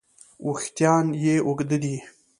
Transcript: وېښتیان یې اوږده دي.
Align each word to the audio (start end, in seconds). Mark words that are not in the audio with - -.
وېښتیان 0.45 1.05
یې 1.23 1.35
اوږده 1.47 1.77
دي. 1.83 1.95